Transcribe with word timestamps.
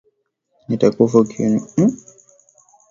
Nitakufa 0.67 1.15
ukiona 1.23 1.61